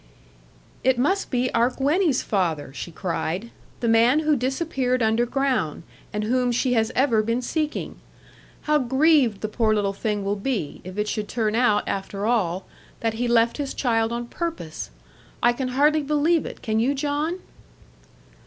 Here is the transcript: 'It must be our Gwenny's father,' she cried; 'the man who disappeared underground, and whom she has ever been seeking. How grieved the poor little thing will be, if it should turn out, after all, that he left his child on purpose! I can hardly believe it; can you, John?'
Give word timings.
'It 0.83 0.97
must 0.97 1.29
be 1.29 1.53
our 1.53 1.69
Gwenny's 1.69 2.23
father,' 2.23 2.73
she 2.73 2.89
cried; 2.91 3.51
'the 3.81 3.87
man 3.87 4.19
who 4.21 4.35
disappeared 4.35 5.03
underground, 5.03 5.83
and 6.11 6.23
whom 6.23 6.51
she 6.51 6.73
has 6.73 6.91
ever 6.95 7.21
been 7.21 7.39
seeking. 7.39 7.97
How 8.61 8.79
grieved 8.79 9.41
the 9.41 9.47
poor 9.47 9.75
little 9.75 9.93
thing 9.93 10.23
will 10.25 10.35
be, 10.35 10.81
if 10.83 10.97
it 10.97 11.07
should 11.07 11.27
turn 11.27 11.53
out, 11.53 11.87
after 11.87 12.25
all, 12.25 12.65
that 13.01 13.13
he 13.21 13.27
left 13.27 13.57
his 13.57 13.75
child 13.75 14.11
on 14.11 14.25
purpose! 14.25 14.89
I 15.43 15.53
can 15.53 15.67
hardly 15.67 16.01
believe 16.01 16.47
it; 16.47 16.63
can 16.63 16.79
you, 16.79 16.95
John?' 16.95 17.37